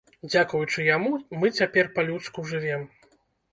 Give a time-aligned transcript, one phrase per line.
[0.29, 1.11] Дзякуючы яму
[1.43, 2.91] мы цяпер па-людску жывём.